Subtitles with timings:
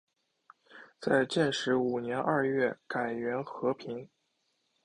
[0.99, 4.09] 在建始五年二月改元河平。